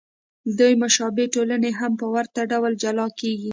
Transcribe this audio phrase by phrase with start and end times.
[0.57, 3.49] دوې مشابه ټولنې هم په ورته ډول جلا کېږي.